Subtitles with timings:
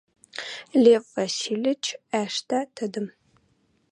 [0.83, 1.83] Лев Васильыч
[2.21, 3.07] ӓштӓ тидӹм.